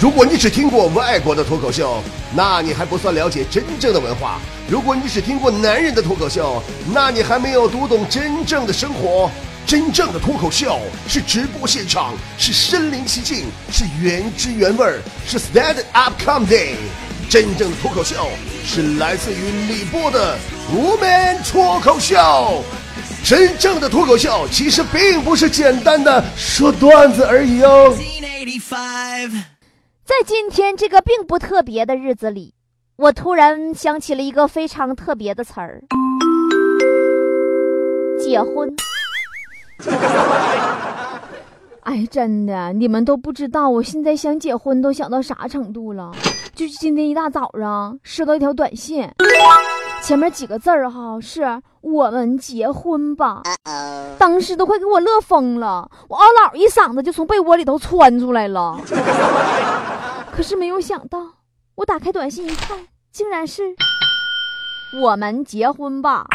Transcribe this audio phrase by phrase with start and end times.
[0.00, 2.02] 如果你只听过外国的脱口秀，
[2.34, 9.30] 那你还不算了解真正的文化；如果你只听过男人的脱口秀，那你还没有读懂真正的生活。
[9.66, 16.76] 真正的脱口秀是直播现场，是身临其境，是原汁原味儿，是 stand up comedy。
[17.28, 18.26] 真正的脱口秀
[18.64, 20.38] 是来自于李波的
[20.72, 21.08] 无名
[21.46, 22.64] 脱口秀。
[23.22, 27.94] 真正的脱口秀其实并不是简单的说段子而已哦。
[30.04, 32.54] 在今天这个并不特别的日子里，
[32.96, 35.82] 我突然想起了一个非常特别的词儿——
[38.18, 38.74] 结婚。
[41.82, 46.12] 哎，真的，你们都不知道，我现在想结婚都想到啥程度了？
[46.54, 49.08] 就是今天一大早上收到一条短信，
[50.02, 51.42] 前面几个字儿哈，是
[51.80, 53.42] 我们结婚吧。
[54.18, 58.78] 当时都快给我乐疯了，我嗷嗷一嗓子就从被窝里头窜出来了。
[60.32, 61.18] 可是没有想到，
[61.74, 63.74] 我打开短信一看，竟然是
[65.02, 66.26] “我们结婚吧”。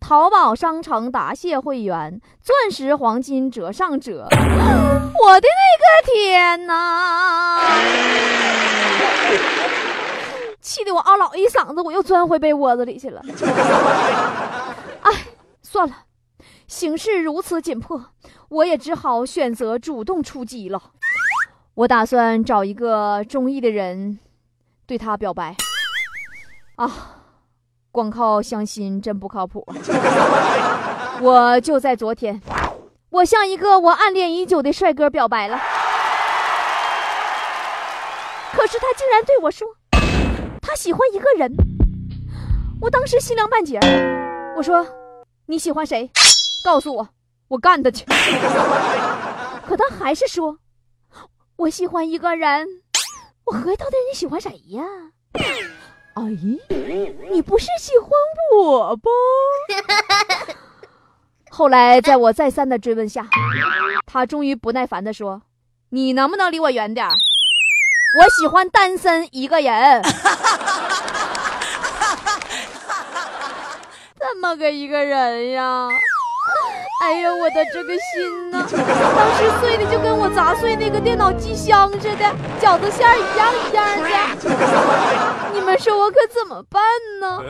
[0.00, 4.26] 淘宝商城答谢会员，钻石黄金折上折。
[4.30, 7.78] 我的那个天哪！
[10.60, 13.22] 气得我嗷嗷一嗓子，我又钻回被窝子里去了。
[15.02, 15.12] 哎，
[15.62, 15.94] 算了，
[16.66, 18.06] 形势如此紧迫，
[18.48, 20.82] 我也只好选择主动出击了。
[21.74, 24.18] 我打算找一个中意的人，
[24.86, 25.56] 对他表白。
[26.76, 26.90] 啊，
[27.90, 29.66] 光靠相亲真不靠谱。
[31.22, 32.42] 我就在昨天，
[33.08, 35.56] 我向一个我暗恋已久的帅哥表白了，
[38.52, 39.66] 可是他竟然对我说，
[40.60, 41.50] 他喜欢一个人。
[42.82, 43.80] 我当时心凉半截
[44.56, 44.86] 我说，
[45.46, 46.10] 你喜欢谁？
[46.66, 47.08] 告诉我，
[47.48, 48.04] 我干他去。
[49.66, 50.58] 可他还是说。
[51.62, 52.66] 我喜欢一个人，
[53.44, 54.82] 我合计到底你喜欢谁呀？
[56.14, 56.22] 哎，
[57.30, 58.10] 你不是喜欢
[58.56, 59.08] 我吧？
[61.50, 63.28] 后来在我再三的追问下，
[64.06, 65.42] 他终于不耐烦的说
[65.90, 70.02] ：“你能不能离我远点我喜欢单身一个人。
[74.18, 75.88] 这么个一个人呀？”
[77.02, 82.24] 哎呀，我的这个心呐，当时碎的就跟我砸碎那个电脑机箱似的，
[82.60, 84.08] 饺子馅儿一样一样的。
[85.52, 86.80] 你们说我可怎么办
[87.20, 87.42] 呢？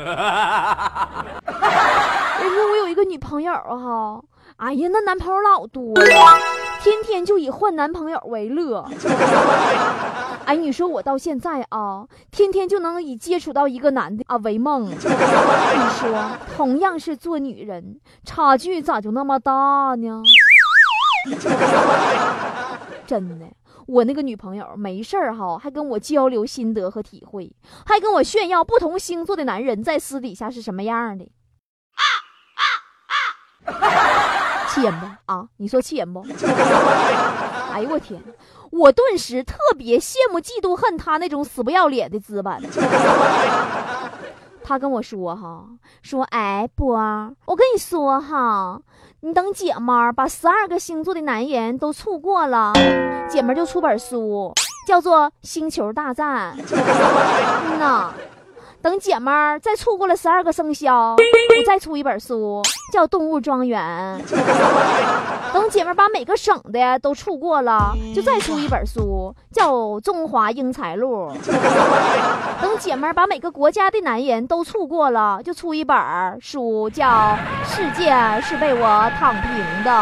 [2.41, 4.23] 人说我有一个女朋友哈，
[4.57, 6.05] 哎呀，那男朋友老多了，
[6.83, 8.85] 天天就以换男朋友为乐。
[10.45, 14.91] 哎，你说我到现在啊，天天就能以接触到一个男的啊为梦。
[14.91, 20.23] 你说，同样是做女人，差距咋就那么大呢？
[23.07, 23.47] 真的，
[23.87, 27.55] 我那个女朋友没事儿哈，还跟我交流心得和体会，
[27.87, 31.25] 还跟我炫耀不同星座的男人在私底下是什么样的。
[31.95, 32.03] 啊
[32.59, 34.12] 啊啊
[34.75, 35.47] 气人不啊？
[35.59, 36.25] 你说气人不？
[37.73, 38.21] 哎呦我天！
[38.71, 42.59] 我顿时特别羡慕、嫉妒、恨他那种死不要脸的资本。
[44.65, 45.65] 他跟我说：“哈，
[46.03, 46.97] 说哎波，
[47.45, 48.81] 我跟你说哈，
[49.21, 52.73] 你等姐们儿把十二个星座的男人都处过了，
[53.29, 54.55] 姐们儿就出本书，
[54.87, 56.57] 叫做《星球大战》。
[56.75, 58.13] 嗯呐。”
[58.83, 62.61] 等姐们儿再错过了十二个生肖，我再出一本书，
[62.93, 64.21] 叫《动物庄园》。
[65.53, 71.31] 等姐们儿把每个省的都处过了，就再出一本书，叫《中华英才录》。
[72.61, 75.97] 等姐们儿把每个国家的男人都处过了，就出一本
[76.41, 77.07] 书，叫
[77.65, 78.13] 《世界
[78.43, 79.93] 是被我躺平的》。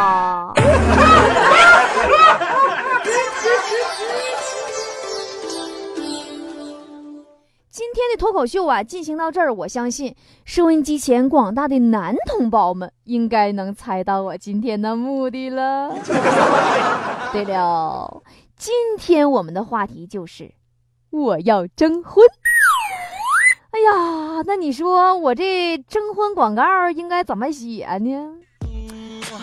[7.70, 10.12] 今天的脱口秀啊，进行到这儿，我相信
[10.44, 15.94] 收音机前广大的男同胞们应该能猜到我今天的目的了。
[17.32, 18.22] 对了，
[18.56, 20.52] 今天我们的话题就是
[21.10, 22.24] 我要征婚。
[23.70, 28.34] 哎呀，那你说我这征婚广告应该怎么写呢？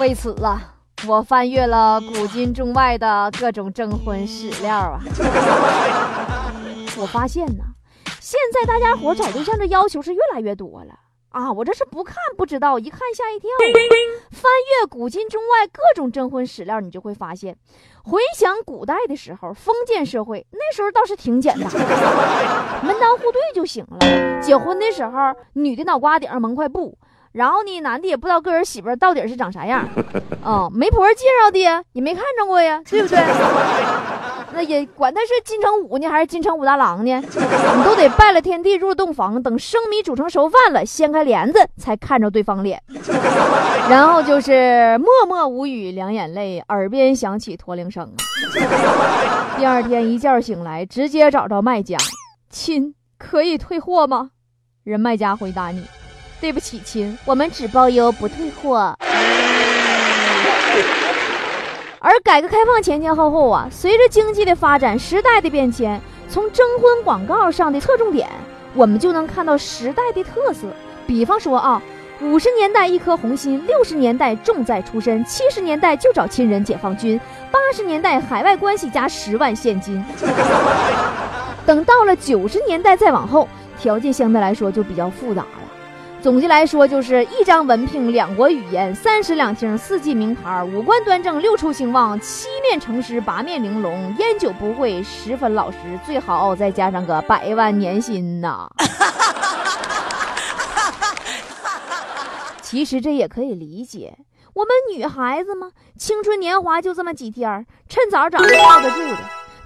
[0.01, 0.75] 为此啊，
[1.07, 4.99] 我翻阅了古今中外的各种征婚史料啊，
[6.99, 7.63] 我发现呢。
[8.27, 10.93] 现在大家伙找对象的要求是越来越多了
[11.29, 11.49] 啊！
[11.49, 13.49] 我这是不看不知道，一看吓一跳。
[14.31, 17.55] 翻阅古今中外各种征婚史料，你就会发现，
[18.03, 21.71] 回想古代的时候，封建社会那时候倒是挺简单，
[22.83, 24.41] 门当户对就行了。
[24.41, 26.97] 结婚的时候，女的脑瓜顶上蒙块布，
[27.31, 29.87] 然后呢，男的也不知道个人媳妇到底是长啥样，
[30.43, 33.17] 啊， 媒婆介绍的呀，也没看着过呀，对不对？
[34.57, 37.21] 那也管他是金城武呢，还是金城武大郎呢？
[37.21, 42.81] 你都得拜了天地，入洞房，等生米煮成熟饭了，掀开帘子才看着对方脸。
[43.87, 48.11] 然后就是默默无语，两眼泪，耳边响起驼铃声。
[49.59, 51.95] 第二天一觉醒来，直接找着卖家，
[52.49, 54.31] 亲，可以退货吗？
[54.83, 55.85] 人卖家回答你
[56.41, 58.97] ：“对不起，亲，我们只包邮不退货。”
[62.07, 68.29] 而改革开放前前后后啊，随着经济的发展、时代的变迁，从征婚广告上的侧重点，
[68.73, 70.67] 我们就能看到时代的特色。
[71.05, 71.81] 比方说啊，
[72.21, 77.19] 五十年代一颗红心，六十年代重在出身，七十年代就找亲人解放军，
[77.51, 80.01] 八十年代海外关系加十万现金。
[81.67, 85.43] 等到了九十年代再往后，条件相对来说就比较复杂。
[86.19, 98.67] 总结来说，就是一张文凭，两国语言，三室两厅，四季名牌，五官端正，六畜兴旺，七面诚实，八面玲珑，烟酒不会，十分老实，最好再加上个百万年薪呐。
[102.61, 104.17] 其实这也可以理解，
[104.53, 109.17] 我们女孩子嘛，青春年华就这么几天，趁早找个靠得住的。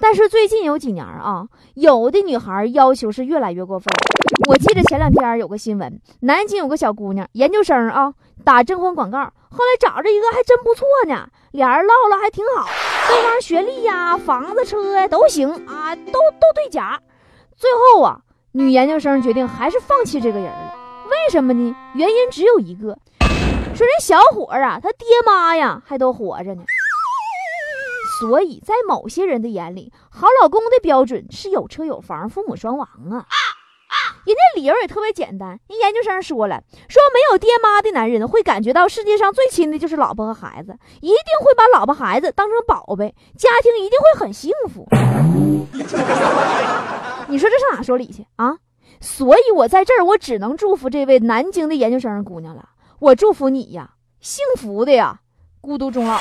[0.01, 3.85] 但是最近有几年啊，有的女孩要求是越来越过分。
[4.49, 8.13] 我记得前两天有个新闻，南京有个小姑娘，研究生啊，
[8.43, 12.67] 打征婚广告，后来找着一个还真不错呢，俩人唠了还挺好，
[13.07, 16.99] 对方学历呀、房子、车呀都行啊，都都对家。
[17.55, 18.21] 最后啊，
[18.53, 20.73] 女研究生决定还是放弃这个人了。
[21.05, 21.75] 为什么呢？
[21.93, 22.97] 原因只有一个，
[23.75, 26.63] 说人小伙啊，他爹妈呀还都活着呢。
[28.21, 33.25] 所以在某些人的眼里，好老公的标准是有车有房、父母双亡啊。
[34.23, 44.87] 人家理由也特别简单，人研究生说了，说没有爹妈的男人会感觉到世界上最亲的就是老婆和孩子，一定会把老婆孩子当成宝贝，家庭一定会很幸福。
[47.27, 48.55] 你说这上哪说理去啊？
[48.99, 52.69] 所以我在这儿，我只能祝福这位南京的研究生姑娘了。
[52.99, 55.21] 我祝福你呀，幸福的呀，
[55.59, 56.19] 孤独终老。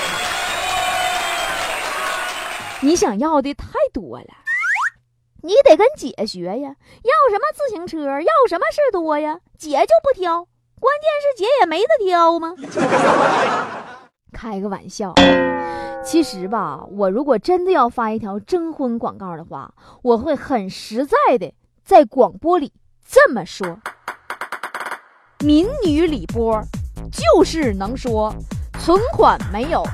[2.82, 4.27] 你想要的太多了，
[5.43, 6.77] 你得跟姐学呀。
[7.03, 9.41] 要什么自行车，要什么事多呀？
[9.59, 10.47] 姐就不挑，
[10.81, 12.55] 关键是姐也没得挑吗？
[14.32, 15.12] 开个玩笑，
[16.03, 21.53] 其实吧，我如果真的要发一条征婚广告的话，我会很实在的
[21.85, 22.73] 在广播里
[23.06, 23.79] 这么说：
[25.41, 26.62] 民女李波
[27.12, 28.35] 就是能说，
[28.79, 29.85] 存款没有。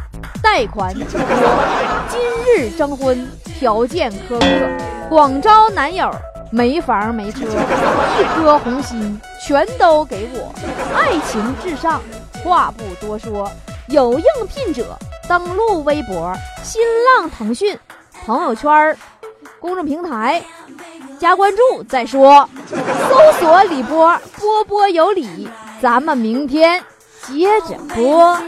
[0.46, 4.46] 贷款，今日征婚条件苛刻，
[5.08, 6.08] 广招男友
[6.52, 10.54] 没房没车，一颗红心全都给我，
[10.94, 12.00] 爱情至上，
[12.44, 13.50] 话不多说，
[13.88, 14.96] 有应聘者
[15.28, 16.32] 登录微博、
[16.62, 17.76] 新浪、腾讯、
[18.24, 18.96] 朋友圈、
[19.58, 20.40] 公众平台
[21.18, 25.48] 加关注再说，搜索李波波波有理，
[25.82, 26.80] 咱们明天
[27.26, 28.38] 接着播。